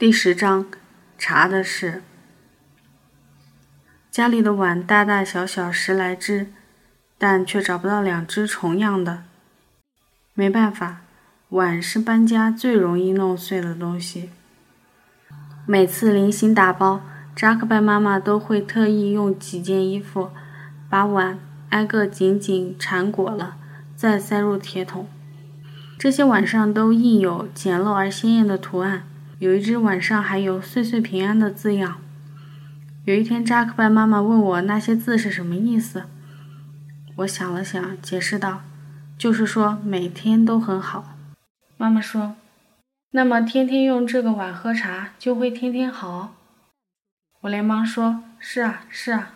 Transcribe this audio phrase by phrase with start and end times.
[0.00, 0.64] 第十章，
[1.18, 2.02] 茶的事。
[4.10, 6.46] 家里的碗大大小小十来只，
[7.18, 9.24] 但却找不到两只重样的。
[10.32, 11.02] 没办法，
[11.50, 14.30] 碗是搬家最容易弄碎的东西。
[15.66, 17.02] 每次临行打包，
[17.36, 20.30] 扎克拜妈妈都会特意用几件衣服
[20.88, 21.38] 把碗
[21.68, 23.58] 挨个紧紧缠裹了，
[23.94, 25.06] 再塞入铁桶。
[25.98, 29.02] 这些碗上都印有简陋而鲜艳的图案。
[29.40, 32.02] 有一只碗上还有“岁岁平安”的字样。
[33.06, 36.04] 有一天，扎克拜妈妈问我那些字是什么意思。
[37.16, 38.60] 我想了想，解释道
[39.16, 41.16] ：“就是说每天都很好。”
[41.78, 42.36] 妈妈说
[43.12, 46.34] ：“那么天天用这个碗喝茶，就会天天好？”
[47.40, 49.32] 我连忙说：“是啊，是啊。”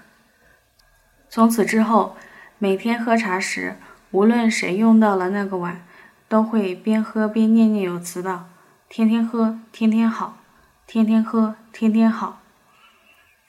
[1.30, 2.14] 从此之后，
[2.58, 3.76] 每天喝茶时，
[4.10, 5.80] 无论谁用到了那个碗，
[6.28, 8.50] 都会边喝边念念有词道。
[8.88, 10.38] 天天喝，天天好；
[10.86, 12.40] 天天喝，天天好。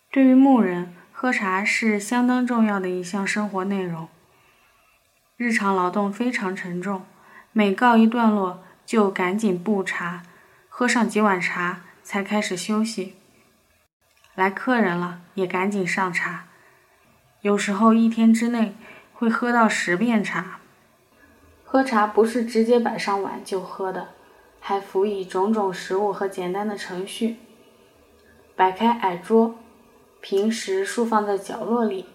[0.09, 4.07] 对于牧人，喝茶是相当重要的一项生活内容。
[5.37, 7.05] 日常劳动非常沉重，
[7.51, 10.23] 每告一段落，就赶紧布茶，
[10.67, 13.15] 喝上几碗茶，才开始休息。
[14.33, 16.45] 来客人了，也赶紧上茶。
[17.41, 18.75] 有时候一天之内
[19.13, 20.59] 会喝到十遍茶。
[21.63, 24.14] 喝茶不是直接摆上碗就喝的。
[24.67, 27.35] 还辅以种种食物和简单的程序。
[28.55, 29.53] 摆开矮桌，
[30.21, 32.05] 平时竖放在角落里。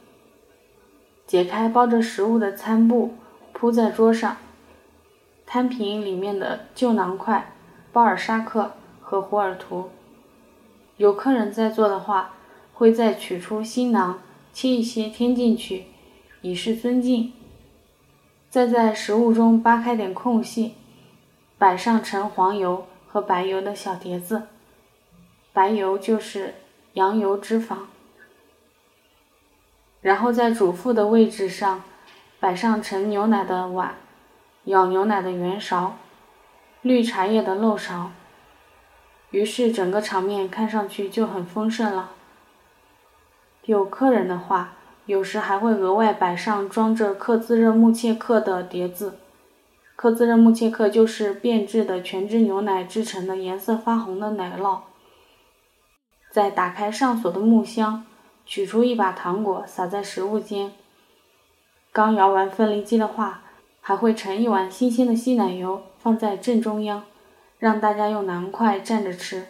[1.29, 3.15] 解开包着食物的餐布，
[3.53, 4.37] 铺在桌上。
[5.47, 7.53] 摊平里面的旧囊块、
[7.93, 9.91] 包尔沙克和胡尔图。
[10.97, 12.35] 有客人在做的话，
[12.73, 14.19] 会再取出新囊，
[14.53, 15.85] 切一些添进去，
[16.41, 17.33] 以示尊敬。
[18.49, 20.75] 再在食物中扒开点空隙。
[21.61, 24.45] 摆上盛黄油和白油的小碟子，
[25.53, 26.55] 白油就是
[26.95, 27.81] 羊油脂肪。
[30.01, 31.83] 然后在主妇的位置上
[32.41, 33.97] 摆上盛牛奶的碗、
[34.65, 35.99] 舀牛奶的圆勺、
[36.81, 38.11] 滤茶叶的漏勺。
[39.31, 42.13] 于是整个场面看上去就很丰盛了。
[43.67, 44.73] 有客人的话，
[45.05, 49.19] 有时还会额外摆上装着克孜热木切克的碟子。
[50.01, 54.81] 克孜热木切克就是变质的全脂牛奶制成的颜色发红的奶酪。
[56.31, 58.07] 再打开上锁的木箱，
[58.47, 60.73] 取出一把糖果撒在食物间。
[61.93, 63.43] 刚摇完分离机的话，
[63.83, 67.05] 还会盛一碗新鲜的稀奶油放在正中央，
[67.59, 69.49] 让大家用囊块蘸着吃。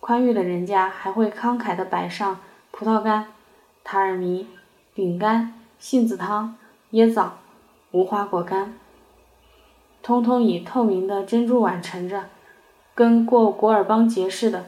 [0.00, 2.40] 宽裕的人家还会慷慨地摆上
[2.72, 3.28] 葡萄干、
[3.84, 4.48] 塔尔米、
[4.92, 6.56] 饼干、杏子汤、
[6.90, 7.38] 椰枣、
[7.92, 8.76] 无花果干。
[10.06, 12.26] 通通以透明的珍珠碗盛着，
[12.94, 14.66] 跟过古尔邦节似的。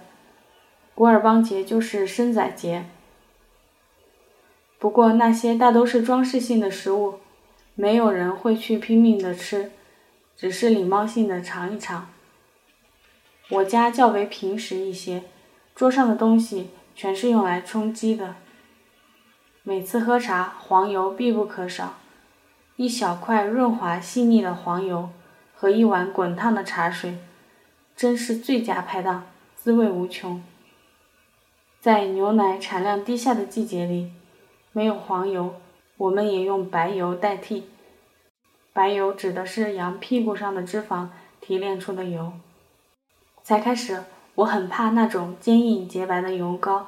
[0.96, 2.86] 古尔邦节就是生仔节。
[4.80, 7.20] 不过那些大都是装饰性的食物，
[7.76, 9.70] 没有人会去拼命的吃，
[10.36, 12.08] 只是礼貌性的尝一尝。
[13.50, 15.22] 我家较为平实一些，
[15.76, 18.34] 桌上的东西全是用来充饥的。
[19.62, 21.98] 每次喝茶，黄油必不可少，
[22.74, 25.10] 一小块润滑细腻的黄油。
[25.60, 27.18] 和一碗滚烫的茶水，
[27.96, 29.26] 真是最佳拍档，
[29.56, 30.40] 滋味无穷。
[31.80, 34.12] 在牛奶产量低下的季节里，
[34.70, 35.56] 没有黄油，
[35.96, 37.68] 我们也用白油代替。
[38.72, 41.08] 白油指的是羊屁股上的脂肪
[41.40, 42.34] 提炼出的油。
[43.42, 44.04] 才开始，
[44.36, 46.86] 我很怕那种坚硬洁白的油膏，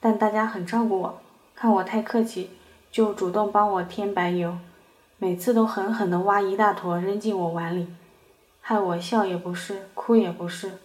[0.00, 1.20] 但大家很照顾我，
[1.54, 2.48] 看我太客气，
[2.90, 4.56] 就主动帮我添白油。
[5.22, 7.88] 每次都狠狠地挖一大坨扔进我碗里，
[8.62, 10.78] 害我笑也不是，哭也不是，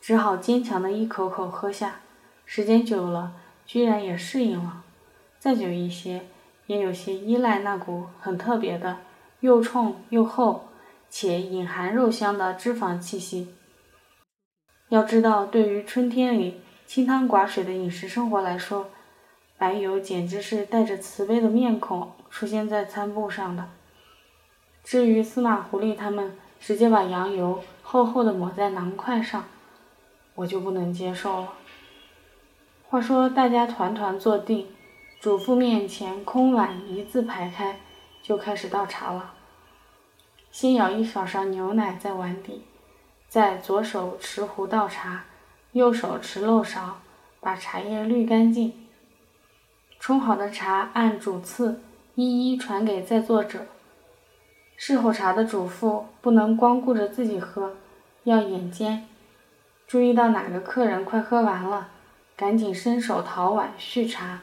[0.00, 1.96] 只好坚强地一口口喝下。
[2.46, 3.32] 时间久了，
[3.66, 4.84] 居然也适应了。
[5.40, 6.26] 再久一些，
[6.68, 8.98] 也有些依赖那股很特别的、
[9.40, 10.68] 又冲又厚
[11.10, 13.52] 且隐含肉香的脂肪气息。
[14.90, 18.90] 要知道，对于春天里清汤寡水的饮食生活来说，
[19.62, 23.68] 白油简直是带着慈悲的面孔出现在餐布上的。
[24.82, 29.44] 至于司马狐狸他们直接把羊油厚厚的抹在囊块上，
[30.34, 31.52] 我就不能接受了。
[32.88, 34.66] 话说大家团团坐定，
[35.20, 37.78] 主妇面前空碗一字排开，
[38.20, 39.32] 就开始倒茶了。
[40.50, 42.64] 先舀一小勺牛奶在碗底，
[43.28, 45.26] 再左手持壶倒茶，
[45.70, 46.98] 右手持漏勺，
[47.38, 48.81] 把茶叶滤干净。
[50.02, 51.80] 冲好的茶按主次
[52.16, 53.60] 一一传给在座者。
[54.76, 57.76] 侍候茶的主妇不能光顾着自己喝，
[58.24, 59.06] 要眼尖，
[59.86, 61.86] 注意到哪个客人快喝完了，
[62.34, 64.40] 赶紧伸手讨碗续茶，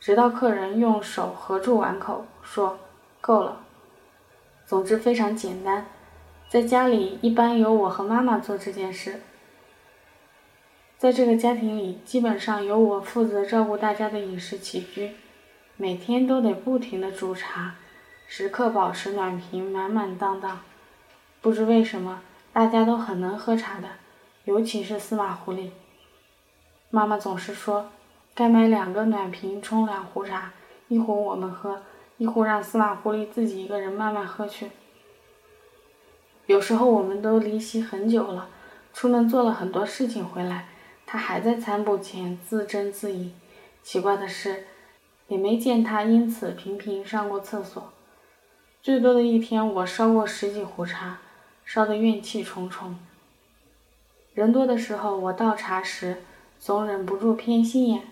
[0.00, 2.76] 直到客人用手合住碗口，说
[3.22, 3.60] ：“够了。”
[4.66, 5.86] 总之非常简单，
[6.48, 9.20] 在家里一般由我和妈妈做这件事。
[10.98, 15.12] 在这个家庭里，基本上由我负责照顾大家的饮食起居，
[15.76, 17.76] 每天都得不停的煮茶，
[18.26, 20.58] 时刻保持暖瓶满满当当。
[21.40, 22.20] 不知为什么，
[22.52, 23.86] 大家都很能喝茶的，
[24.44, 25.70] 尤其是司马狐狸。
[26.90, 27.90] 妈妈总是说，
[28.34, 30.52] 该买两个暖瓶冲两壶茶，
[30.88, 31.80] 一壶我们喝，
[32.16, 34.72] 一壶让司马狐狸自己一个人慢慢喝去。
[36.46, 38.48] 有时候我们都离席很久了，
[38.92, 40.66] 出门做了很多事情回来。
[41.10, 43.34] 他还在餐布前自斟自饮，
[43.82, 44.66] 奇怪的是，
[45.28, 47.90] 也没见他因此频频上过厕所。
[48.82, 51.16] 最多的一天，我烧过十几壶茶，
[51.64, 52.98] 烧得怨气重重。
[54.34, 56.18] 人多的时候，我倒茶时
[56.58, 58.02] 总忍不住偏心眼，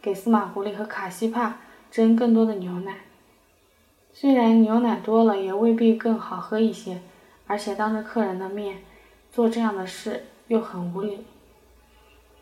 [0.00, 1.58] 给司马狐狸和卡西帕
[1.92, 3.00] 斟更多的牛奶。
[4.14, 7.02] 虽然牛奶多了也未必更好喝一些，
[7.46, 8.78] 而且当着客人的面
[9.30, 11.26] 做这样的事又很无礼。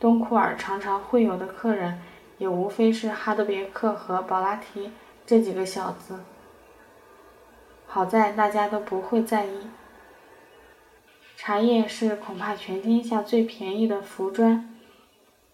[0.05, 1.99] 东库尔常常会有的客人，
[2.37, 4.93] 也无非是哈德别克和宝拉提
[5.25, 6.21] 这几个小子。
[7.87, 9.67] 好在大家都不会在意。
[11.39, 14.69] 茶叶是恐怕全天下最便宜的浮砖，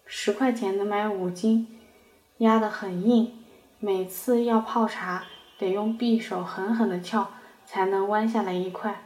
[0.05, 1.79] 十块钱能买五斤，
[2.39, 3.31] 压得很硬，
[3.79, 5.23] 每次要泡茶
[5.57, 7.29] 得用匕首狠狠地撬，
[7.65, 9.01] 才能弯下来一块。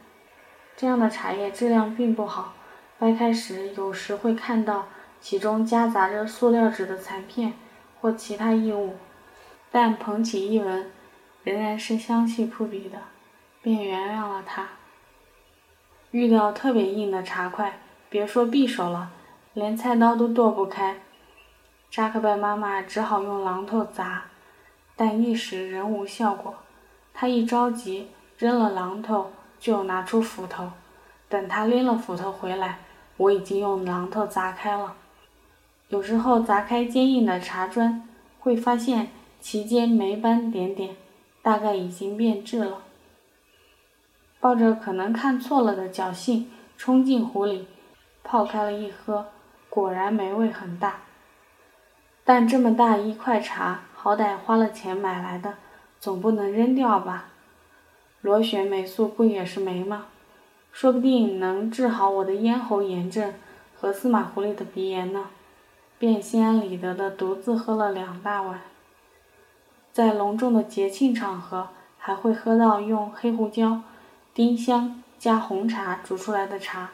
[0.76, 2.54] 这样的茶叶质量并不好，
[2.98, 4.88] 掰开时有时会看到。
[5.28, 7.54] 其中夹杂着塑料纸的残片
[8.00, 8.94] 或其他异物，
[9.72, 10.88] 但捧起一闻，
[11.42, 12.98] 仍然是香气扑鼻的，
[13.60, 14.68] 便原谅了它。
[16.12, 19.10] 遇到特别硬的茶块，别说匕首了，
[19.52, 21.00] 连菜刀都剁不开。
[21.90, 24.26] 扎克拜妈妈只好用榔头砸，
[24.94, 26.54] 但一时仍无效果。
[27.12, 30.70] 他一着急，扔了榔头就拿出斧头，
[31.28, 32.78] 等他拎了斧头回来，
[33.16, 34.94] 我已经用榔头砸开了。
[35.88, 38.08] 有时候砸开坚硬的茶砖，
[38.40, 39.08] 会发现
[39.40, 40.96] 其间霉斑点点，
[41.42, 42.82] 大概已经变质了。
[44.40, 47.68] 抱着可能看错了的侥幸，冲进壶里，
[48.24, 49.26] 泡开了一喝，
[49.70, 51.02] 果然霉味很大。
[52.24, 55.54] 但这么大一块茶，好歹花了钱买来的，
[56.00, 57.26] 总不能扔掉吧？
[58.20, 60.06] 螺旋霉素不也是霉吗？
[60.72, 63.32] 说不定能治好我的咽喉炎症
[63.76, 65.30] 和司马狐狸的鼻炎呢。
[65.98, 68.60] 便心安理得地独自喝了两大碗。
[69.92, 73.80] 在隆重的节庆场合，还会喝到用黑胡椒、
[74.34, 76.90] 丁香加红茶煮出来的茶，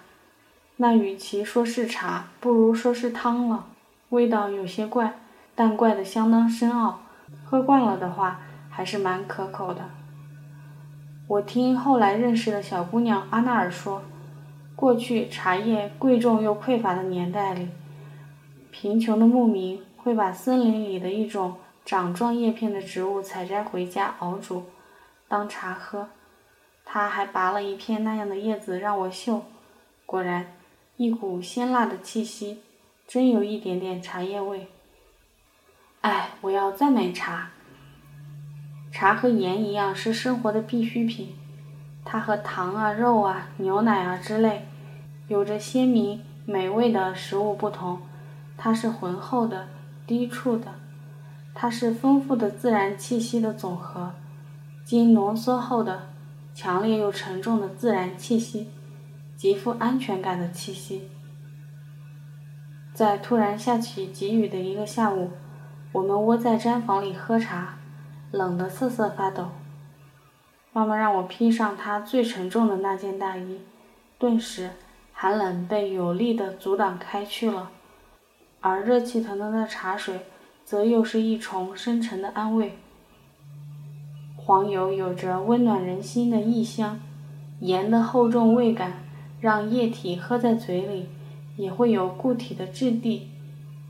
[0.76, 3.66] 那与其说是茶，不如说是汤了。
[4.10, 5.18] 味道有些怪，
[5.54, 7.00] 但怪得相当深奥。
[7.44, 8.40] 喝惯了的话，
[8.70, 9.82] 还是蛮可口的。
[11.26, 14.02] 我听后来认识的小姑娘阿娜尔说，
[14.76, 17.68] 过去茶叶贵重又匮乏的年代里。
[18.82, 24.64] 贫穷的牧民会把森林里的一种长状叶片的植物采摘回家熬煮，
[25.28, 26.08] 当茶喝。
[26.84, 29.44] 他还拔了一片那样的叶子让我嗅，
[30.04, 30.54] 果然，
[30.96, 32.58] 一股鲜辣的气息，
[33.06, 34.66] 真有一点点茶叶味。
[36.00, 37.50] 哎，我要赞美茶。
[38.90, 41.36] 茶和盐一样是生活的必需品，
[42.04, 44.66] 它和糖啊、肉啊、牛奶啊之类，
[45.28, 48.02] 有着鲜明美味的食物不同。
[48.64, 49.66] 它是浑厚的、
[50.06, 50.68] 低处的，
[51.52, 54.12] 它是丰富的自然气息的总和，
[54.84, 56.10] 经浓缩后的、
[56.54, 58.68] 强烈又沉重的自然气息，
[59.36, 61.10] 极富安全感的气息。
[62.94, 65.32] 在突然下起急雨的一个下午，
[65.90, 67.78] 我们窝在毡房里喝茶，
[68.30, 69.48] 冷得瑟瑟发抖。
[70.72, 73.60] 妈妈让我披上她最沉重的那件大衣，
[74.20, 74.70] 顿时
[75.12, 77.68] 寒冷被有力地阻挡开去了。
[78.62, 80.20] 而热气腾腾的茶水，
[80.64, 82.78] 则又是一重深沉的安慰。
[84.36, 87.00] 黄油有着温暖人心的异香，
[87.60, 89.04] 盐的厚重味感
[89.40, 91.08] 让液体喝在嘴里
[91.56, 93.28] 也会有固体的质地，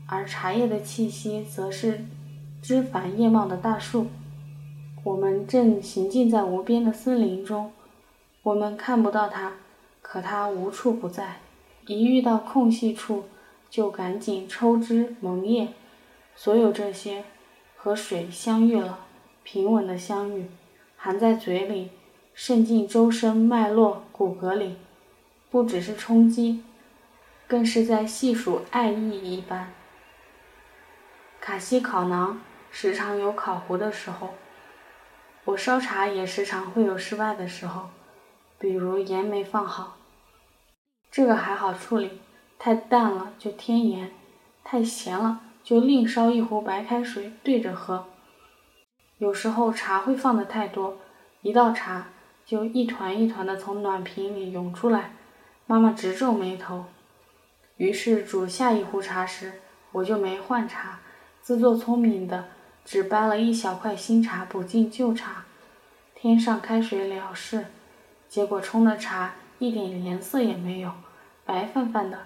[0.07, 2.05] 而茶叶的气息则是
[2.61, 4.07] 枝繁叶茂的大树。
[5.03, 7.71] 我们正行进在无边的森林中，
[8.41, 9.53] 我们看不到它，
[10.01, 11.37] 可它无处不在，
[11.85, 13.25] 一遇到空隙处。
[13.73, 15.69] 就赶紧抽枝萌叶，
[16.35, 17.23] 所有这些
[17.75, 18.99] 和水相遇了，
[19.41, 20.47] 平稳的相遇，
[20.95, 21.89] 含在嘴里，
[22.35, 24.77] 渗进周身脉络骨骼里，
[25.49, 26.63] 不只是冲击，
[27.47, 29.73] 更是在细数爱意一般。
[31.41, 32.35] 卡西烤馕
[32.69, 34.35] 时常有烤糊的时候，
[35.45, 37.89] 我烧茶也时常会有失败的时候，
[38.59, 39.97] 比如盐没放好。
[41.09, 42.21] 这个还好处理，
[42.57, 44.11] 太淡了就添盐，
[44.63, 48.05] 太咸了就另烧一壶白开水对着喝。
[49.17, 50.97] 有时候茶会放的太多，
[51.41, 52.07] 一倒茶
[52.45, 55.13] 就一团一团的从暖瓶里涌出来，
[55.65, 56.85] 妈妈直皱眉头。
[57.77, 60.99] 于是煮下一壶茶时，我就没换茶，
[61.41, 62.45] 自作聪明的
[62.85, 65.45] 只掰了一小块新茶补进旧茶，
[66.15, 67.65] 添上开水了事。
[68.27, 70.91] 结果冲的茶一点颜色也没有，
[71.45, 72.19] 白泛泛的。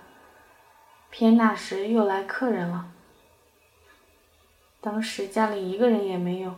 [1.19, 2.91] 偏那时又来客人了，
[4.79, 6.53] 当时家里一个人也没有。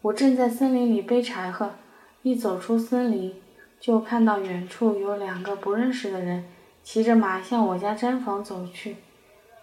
[0.00, 1.74] 我正在森林里背柴禾，
[2.22, 3.38] 一走出森林，
[3.78, 6.46] 就看到远处有两个不认识的人
[6.82, 8.96] 骑着马向我家毡房走去，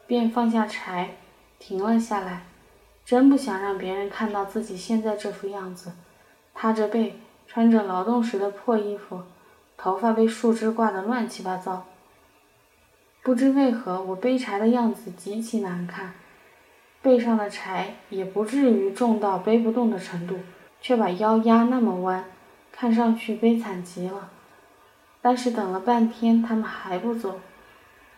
[0.06, 1.16] 便放下柴，
[1.58, 2.46] 停了下来。
[3.04, 5.94] 真不想让别人看到自己现在这副样子，
[6.54, 9.24] 塌着背，穿着劳动时的破衣服，
[9.76, 11.88] 头发被树枝挂得乱七八糟。
[13.28, 16.14] 不知为何，我背柴的样子极其难看。
[17.02, 20.40] 背上的柴也不至于重到背不动的程度，
[20.80, 22.24] 却把腰压那么弯，
[22.72, 24.30] 看上去悲惨极了。
[25.22, 27.42] 但是等了半天，他们还不走，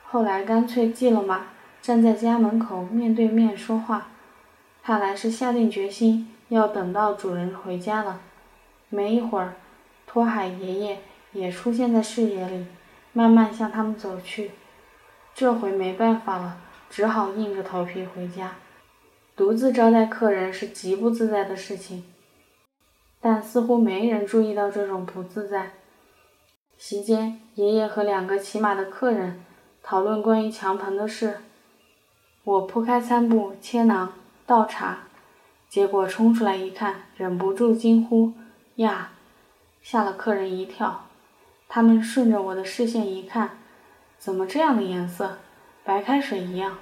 [0.04, 1.48] 后来干脆系了马，
[1.82, 4.10] 站在家门口面对面说话，
[4.84, 8.22] 看来是下定决心要等到主人回家了。
[8.90, 9.56] 没一会儿，
[10.06, 11.00] 托海爷爷
[11.34, 12.68] 也出现在视野里，
[13.12, 14.52] 慢慢向他们走去。
[15.40, 16.58] 这回没办法了，
[16.90, 18.56] 只好硬着头皮回家。
[19.38, 22.04] 独自招待客人是极不自在的事情，
[23.22, 25.72] 但似乎没人注意到这种不自在。
[26.78, 29.46] 席间，爷爷和两个骑马的客人
[29.82, 31.38] 讨论关于墙棚的事。
[32.44, 34.10] 我铺开餐布切馕
[34.46, 35.04] 倒茶，
[35.70, 38.34] 结果冲出来一看，忍不住惊呼
[38.76, 39.12] ：“呀！”
[39.82, 41.06] 吓了客人一跳。
[41.70, 43.59] 他们顺着我的视线一看，
[44.20, 45.40] 怎么这样的颜色，
[45.84, 46.78] 白开水一样？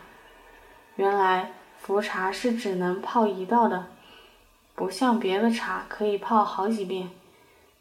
[0.98, 1.52] 原来。
[1.86, 3.86] 茯茶是只能泡一道的，
[4.76, 7.12] 不像别的茶可以泡好几遍，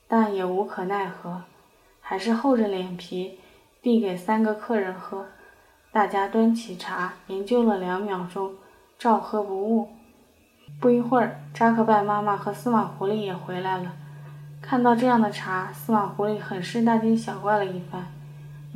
[0.07, 1.43] 但也无可奈何，
[2.01, 3.41] 还是厚着脸皮
[3.81, 5.27] 递给三个客人喝。
[5.91, 8.55] 大家端起茶研究了两秒钟，
[8.99, 9.89] 照喝不误。
[10.79, 13.91] 不一会儿，扎克拜妈妈和司马狐狸也回来了。
[14.61, 18.07] 看到这样的茶，司马狐狸很是大惊小怪了一番，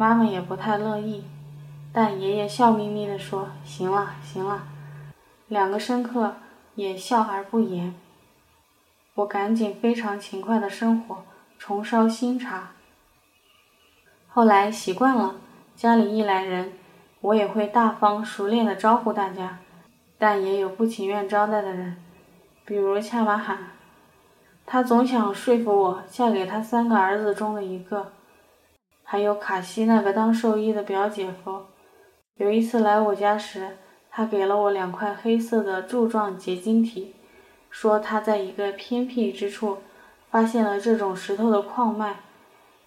[0.01, 1.25] 妈妈也不太乐意，
[1.93, 4.63] 但爷爷笑眯眯地说：“行了，行了。”
[5.47, 6.37] 两个生客
[6.75, 7.95] 也笑而不言。
[9.17, 11.19] 我赶紧非常勤快的生火，
[11.59, 12.71] 重烧新茶。
[14.27, 15.35] 后来习惯了，
[15.77, 16.73] 家里一来人，
[17.21, 19.59] 我也会大方熟练的招呼大家，
[20.17, 21.99] 但也有不情愿招待的人，
[22.65, 23.73] 比如恰马罕，
[24.65, 28.13] 他总想说服我嫁给他三个儿子中的一个。
[29.11, 31.63] 还有卡西那个当兽医的表姐夫，
[32.37, 33.77] 有一次来我家时。
[34.09, 37.17] 他给了我两块黑色的柱状结晶体，
[37.71, 39.79] 说他在一个偏僻之处
[40.31, 42.21] 发现了这种石头的矿脉，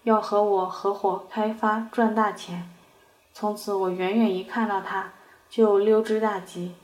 [0.04, 2.70] 要和我合伙开发赚大钱。
[3.34, 5.12] 从此我远远一看到他
[5.50, 6.74] 就溜之大吉。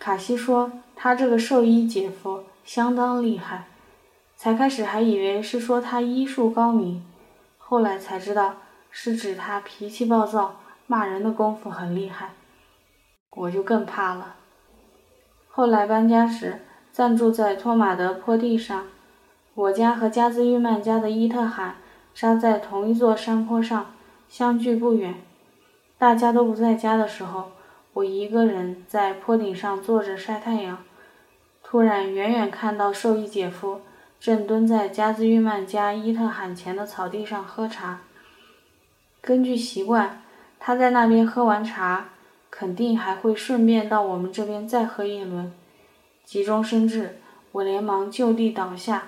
[0.00, 3.68] 卡西说他这个兽医姐夫相当厉害，
[4.36, 7.04] 才开始还以为是说他医术高明，
[7.70, 8.56] 后来才知道
[8.90, 10.56] 是指他脾气暴躁，
[10.88, 12.30] 骂人的功夫很厉害。
[13.36, 14.34] 我就更怕了。
[15.48, 18.88] 后来搬家时，暂住在托马德坡地上。
[19.54, 21.76] 我家和加兹玉曼家的伊特罕
[22.12, 23.92] 扎在同一座山坡上，
[24.28, 25.22] 相距不远。
[25.96, 27.52] 大家都不在家的时候，
[27.92, 30.78] 我一个人在坡顶上坐着晒太阳。
[31.62, 33.82] 突然，远远看到兽医姐夫
[34.20, 38.00] 正蹲在加兹玉曼家伊特罕前的草地上喝茶。
[39.20, 40.22] 根据习惯，
[40.60, 42.10] 他在那边喝完茶。
[42.52, 45.52] 肯定还会顺便到我们这边再喝一轮。
[46.24, 47.20] 急中生智，
[47.52, 49.04] 我连忙就地倒下，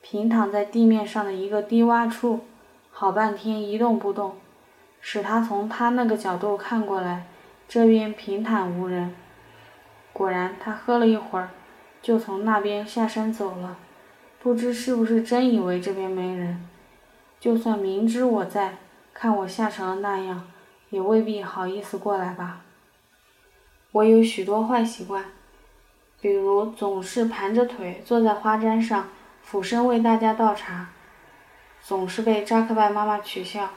[0.00, 2.40] 平躺在地面上的一个低洼处，
[2.90, 4.36] 好半天一动不动，
[4.98, 7.26] 使他从他那个角度看过来，
[7.68, 9.14] 这边平坦无人。
[10.14, 11.50] 果然，他喝了一会儿，
[12.00, 13.76] 就从那边下山走了。
[14.44, 16.68] 不知是不是真以为这边没人？
[17.40, 18.76] 就算明知我在，
[19.14, 20.44] 看我吓成了那样。
[20.90, 22.60] 也未必好意思过来吧。
[23.92, 25.24] 我有许多坏习惯，
[26.20, 29.08] 比如总是盘着腿坐在花毡上，
[29.42, 30.90] 俯身为大家倒茶，
[31.80, 33.70] 总是被扎克拜妈妈取笑。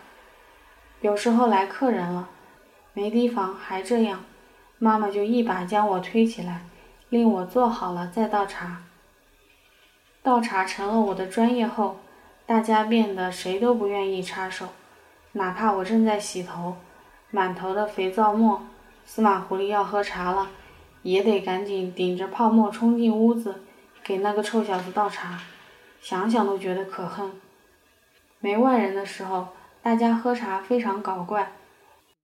[0.99, 2.27] 有时候来客人了，
[2.91, 4.25] 没地方还这样，
[4.79, 6.65] 妈妈就一把将我推起来，
[7.07, 8.83] 令我坐好了再倒茶。
[10.27, 12.01] 倒茶成了我的专业后，
[12.45, 14.67] 大家变得谁都不愿意插手，
[15.31, 16.75] 哪怕我正在洗头，
[17.31, 18.61] 满头的肥皂沫，
[19.05, 20.49] 司马狐狸要喝茶了，
[21.01, 23.61] 也得赶紧顶着泡沫冲进屋子，
[24.03, 25.39] 给那个臭小子倒茶，
[26.01, 27.31] 想想都觉得可恨。
[28.41, 29.47] 没外人的时候。
[29.81, 31.53] 大家喝茶非常搞怪。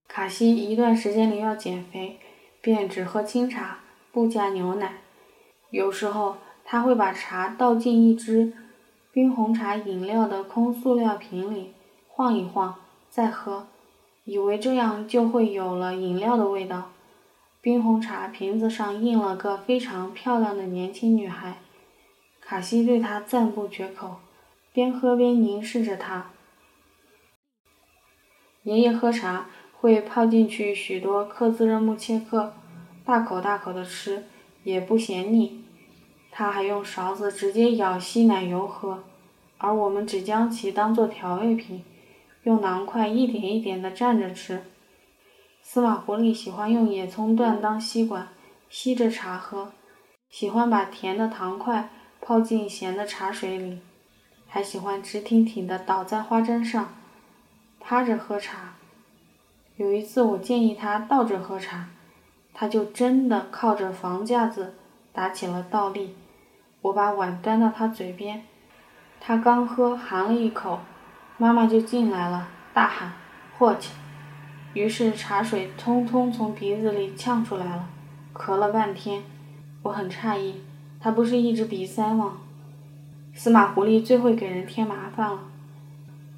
[0.06, 2.20] 卡西一段时间里要减肥，
[2.60, 3.78] 便只喝清茶，
[4.12, 4.96] 不加牛奶。
[5.70, 8.52] 有时候他会把茶倒进一只
[9.12, 11.72] 冰红茶饮料的空塑料瓶里，
[12.08, 12.74] 晃一晃
[13.08, 13.68] 再喝，
[14.24, 16.90] 以为这样就会有了饮料的味道。
[17.60, 21.58] 冰红茶瓶子上印了个非常漂亮的年轻女孩，
[22.40, 24.16] 卡西对她赞不绝口，
[24.72, 26.30] 边喝边凝视着她。
[28.64, 32.54] 爷爷喝茶会泡进去许多克孜热木切克，
[33.04, 34.24] 大口大口的吃，
[34.62, 35.63] 也不嫌腻。
[36.36, 39.04] 他还用勺子直接舀稀奶油喝，
[39.56, 41.84] 而我们只将其当做调味品，
[42.42, 44.64] 用囊块一点一点的蘸着吃。
[45.62, 48.30] 司马狐狸喜欢用野葱段当吸管
[48.68, 49.70] 吸着茶喝，
[50.28, 53.78] 喜欢把甜的糖块泡进咸的茶水里，
[54.48, 56.96] 还喜欢直挺挺的倒在花针上。
[57.78, 58.74] 趴着喝茶。
[59.76, 61.90] 有一次，我建议他倒着喝茶，
[62.52, 64.74] 他就真的靠着房架子
[65.12, 66.16] 打起了倒立。
[66.84, 68.42] 我把碗端到他嘴边，
[69.18, 70.80] 他刚喝，含了一口，
[71.38, 73.12] 妈妈就进来了，大喊
[73.56, 73.94] ：“霍气！”
[74.74, 77.88] 于是茶水通通从鼻子里呛出来了，
[78.34, 79.24] 咳了半天。
[79.82, 80.62] 我很诧异，
[81.00, 82.36] 他不是一直鼻塞吗？
[83.32, 85.40] 司马狐狸最会给人添麻烦了。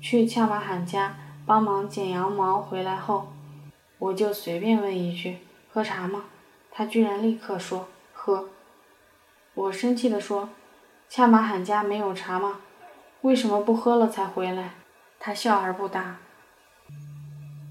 [0.01, 1.17] 去恰马罕家。
[1.45, 3.29] 帮忙剪羊毛回来后，
[4.01, 5.39] 我就随便问一句
[5.73, 6.25] ：“喝茶吗？”
[6.73, 8.49] 他居然立刻说：“喝。”
[9.57, 10.51] 我生气地说
[11.09, 12.57] ：“恰马罕家没有茶吗？
[13.23, 14.75] 为什么不喝了才回来？”
[15.19, 16.19] 他笑而不答。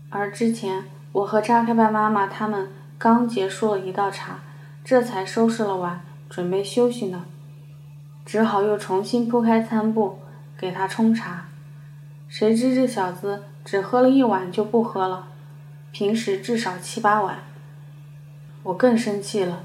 [0.10, 4.40] 而之前，我和扎克拜妈妈他们刚结束了一道茶，
[4.84, 7.26] 这才收拾了碗，准备休息呢，
[8.26, 10.18] 只好又重新铺开餐布
[10.58, 11.46] 给他冲茶。
[12.28, 13.44] 谁知这小子……
[13.64, 15.28] 只喝了一碗就不喝了，
[15.92, 17.40] 平时至少七八碗。
[18.62, 19.64] 我更生气了，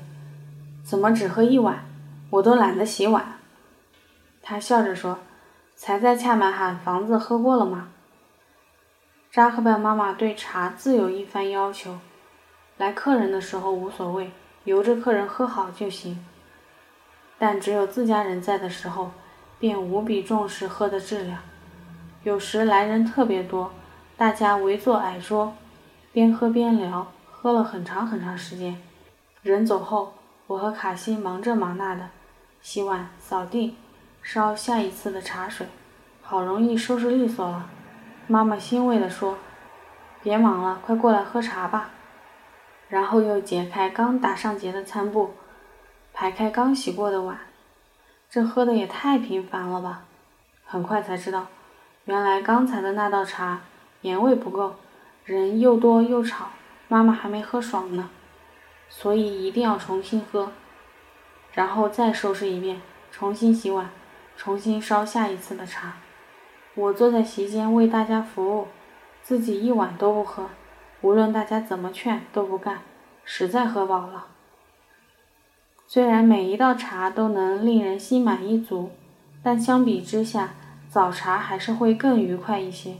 [0.82, 1.84] 怎么只喝一碗？
[2.30, 3.38] 我都懒得洗碗。
[4.42, 5.18] 他笑着说
[5.76, 7.88] ：“才在恰满罕房子喝过了吗？”
[9.30, 11.98] 扎克拜妈妈对茶自有一番要求，
[12.78, 14.32] 来客人的时候无所谓，
[14.64, 16.24] 由着客人喝好就行。
[17.38, 19.12] 但只有自家人在的时候，
[19.58, 21.38] 便无比重视喝的质量。
[22.22, 23.72] 有时来人特别多。
[24.16, 25.54] 大家围坐矮桌，
[26.12, 28.82] 边喝边聊，喝了很长很长时间。
[29.42, 30.12] 人走后，
[30.46, 32.10] 我和卡西忙这忙那的，
[32.60, 33.76] 洗碗、扫地、
[34.22, 35.66] 烧下一次的茶水，
[36.22, 37.70] 好容易收拾利索了。
[38.26, 39.38] 妈妈欣慰地说
[40.22, 41.90] ：“别忙了，快过来喝茶吧。”
[42.88, 45.34] 然后又解开刚打上结的餐布，
[46.12, 47.38] 排开刚洗过的碗。
[48.28, 50.04] 这喝的也太频繁了吧！
[50.64, 51.46] 很快才知道，
[52.04, 53.60] 原来刚才的那道茶。
[54.02, 54.76] 盐味不够，
[55.24, 56.46] 人又多又吵，
[56.88, 58.08] 妈妈还没喝爽呢，
[58.88, 60.52] 所以一定要重新喝，
[61.52, 63.90] 然后再收拾一遍，重新洗碗，
[64.36, 65.94] 重新烧下一次的茶。
[66.74, 68.68] 我坐在席间为大家服务，
[69.22, 70.46] 自己一碗都不喝，
[71.00, 72.82] 无论大家怎么劝都不干，
[73.24, 74.26] 实在喝饱了。
[75.86, 78.92] 虽然每一道茶都能令人心满意足，
[79.42, 80.54] 但相比之下，
[80.88, 82.94] 早茶还是会更愉快一些。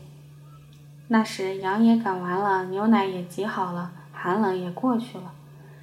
[1.07, 5.33] 那时羊也赶完了，牛奶也挤好了，寒冷也过去了，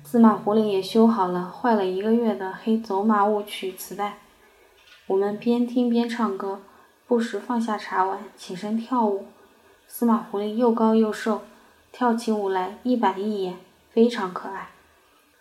[0.10, 4.20] 司马狐狸也修好了坏了一个月的《黑走马舞曲》磁带。
[5.06, 6.62] 我们边听边唱歌，
[7.06, 9.26] 不时放下茶碗，起身跳舞。
[9.86, 11.42] 司马狐狸又高又瘦，
[11.92, 13.58] 跳起舞来一板一眼，
[13.90, 14.70] 非常可爱。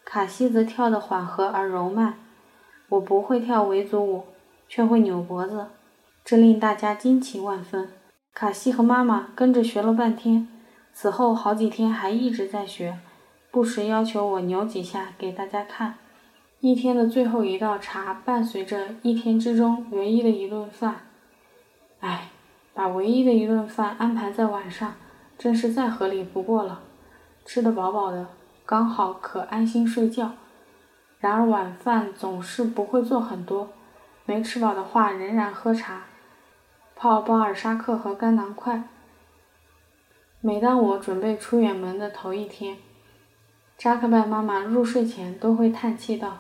[0.04, 2.18] 卡西则跳得缓和而柔慢。
[2.88, 4.24] 我不会跳维族舞，
[4.68, 5.68] 却会扭脖子，
[6.24, 7.92] 这令大家惊奇万分。
[8.34, 10.48] 卡西和妈妈跟着学了半天，
[10.92, 12.98] 此后好几天还一直在学，
[13.56, 15.94] 不时要求我扭几下给大家看。
[16.60, 21.06] 一天的最后一道茶伴随着一天之中唯一的一顿饭。
[22.00, 22.28] 唉，
[22.74, 24.96] 把唯一的一顿饭安排在晚上，
[25.38, 26.82] 真是再合理不过了。
[27.46, 28.26] 吃得饱饱的，
[28.66, 30.32] 刚好可安心睡觉。
[31.18, 33.70] 然而晚饭总是不会做很多，
[34.26, 36.02] 没吃饱的话仍然喝茶。
[36.94, 38.82] 泡包尔沙克和干囊块。
[40.42, 42.76] 每当我准备出远门的头一天，
[43.78, 46.38] 扎克拜妈妈入睡前都会叹气道：“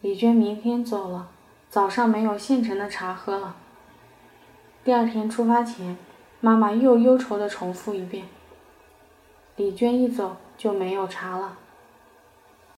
[0.00, 1.28] 李娟明天走了，
[1.68, 3.56] 早上没有现成的茶喝了。”
[4.84, 5.96] 第二天出发前，
[6.40, 8.26] 妈妈又忧愁地重复一遍
[9.56, 11.58] ：“李娟一走就没有茶了。”